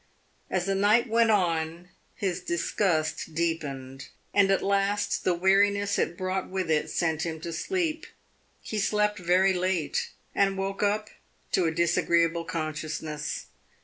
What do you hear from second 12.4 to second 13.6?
consciousness.